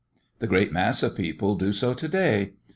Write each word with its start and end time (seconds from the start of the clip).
The 0.39 0.47
great 0.47 0.71
mass 0.73 1.03
of 1.03 1.15
people 1.15 1.53
do 1.55 1.71
so 1.71 1.93
to 1.93 2.07
day. 2.07 2.53